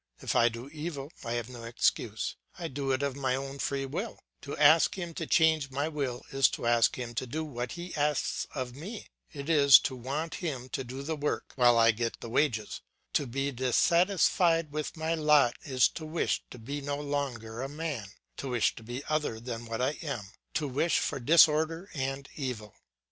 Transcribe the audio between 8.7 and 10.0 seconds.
me; it is to